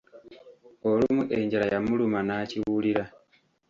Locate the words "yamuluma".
1.73-2.19